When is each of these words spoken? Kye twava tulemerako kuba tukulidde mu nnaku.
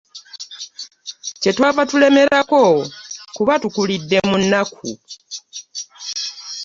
Kye 1.41 1.51
twava 1.55 1.83
tulemerako 1.89 2.61
kuba 3.35 3.53
tukulidde 3.61 4.17
mu 4.29 4.35
nnaku. 4.41 4.89